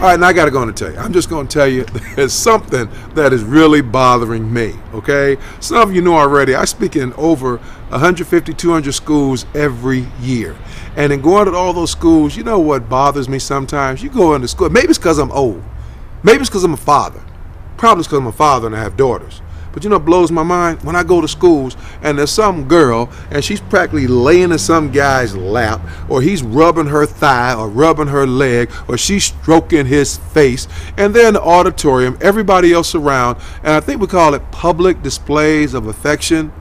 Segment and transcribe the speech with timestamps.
[0.00, 0.96] All right, now I got to go and tell you.
[0.96, 1.84] I'm just going to tell you
[2.16, 5.36] there's something that is really bothering me, okay?
[5.60, 10.56] Some of you know already, I speak in over 150, 200 schools every year.
[10.96, 14.02] And in going to all those schools, you know what bothers me sometimes?
[14.02, 15.62] You go into school, maybe it's because I'm old.
[16.22, 17.22] Maybe it's because I'm a father.
[17.76, 19.42] Probably it's because I'm a father and I have daughters.
[19.72, 20.82] But you know blows my mind?
[20.82, 24.90] When I go to schools and there's some girl and she's practically laying in some
[24.90, 30.16] guy's lap, or he's rubbing her thigh or rubbing her leg, or she's stroking his
[30.16, 34.50] face, and they're in the auditorium, everybody else around, and I think we call it
[34.50, 36.52] public displays of affection.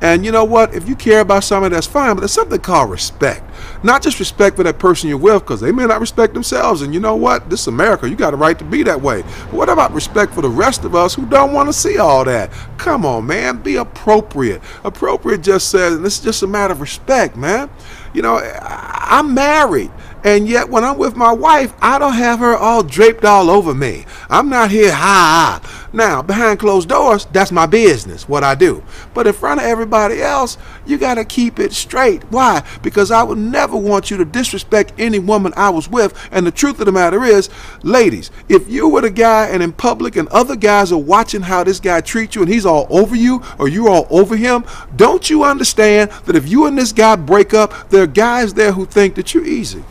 [0.00, 0.74] And you know what?
[0.74, 3.42] If you care about something, that's fine, but there's something called respect.
[3.82, 6.82] Not just respect for that person you're with, because they may not respect themselves.
[6.82, 7.48] And you know what?
[7.48, 8.08] This is America.
[8.08, 9.22] You got a right to be that way.
[9.22, 12.24] But what about respect for the rest of us who don't want to see all
[12.24, 12.50] that?
[12.76, 13.62] Come on, man.
[13.62, 14.60] Be appropriate.
[14.84, 17.70] Appropriate just says, and this is just a matter of respect, man.
[18.12, 19.90] You know, I'm married.
[20.24, 23.74] And yet, when I'm with my wife, I don't have her all draped all over
[23.74, 24.06] me.
[24.30, 25.60] I'm not here, ha.
[25.92, 28.82] Now, behind closed doors, that's my business, what I do.
[29.12, 32.24] But in front of everybody else, you got to keep it straight.
[32.32, 32.64] Why?
[32.82, 36.18] Because I would never want you to disrespect any woman I was with.
[36.32, 37.50] And the truth of the matter is,
[37.82, 41.64] ladies, if you were the guy and in public and other guys are watching how
[41.64, 44.64] this guy treats you and he's all over you or you're all over him,
[44.96, 48.72] don't you understand that if you and this guy break up, there are guys there
[48.72, 49.84] who think that you're easy.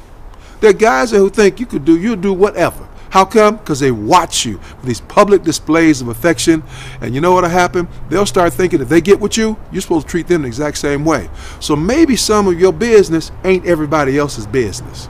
[0.64, 2.88] There are guys who think you could do, you'll do whatever.
[3.10, 3.58] How come?
[3.58, 6.64] Because they watch you with these public displays of affection.
[7.02, 7.86] And you know what'll happen?
[8.08, 10.78] They'll start thinking if they get with you, you're supposed to treat them the exact
[10.78, 11.30] same way.
[11.60, 15.10] So maybe some of your business ain't everybody else's business.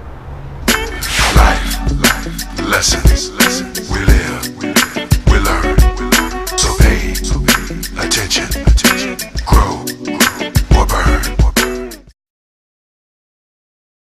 [1.35, 3.72] Life, life, lessons.